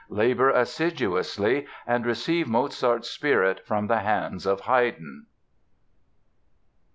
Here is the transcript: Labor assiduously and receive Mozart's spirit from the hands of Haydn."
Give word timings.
Labor 0.09 0.49
assiduously 0.49 1.67
and 1.85 2.07
receive 2.07 2.47
Mozart's 2.47 3.07
spirit 3.07 3.63
from 3.67 3.85
the 3.85 3.99
hands 3.99 4.47
of 4.47 4.61
Haydn." 4.61 5.27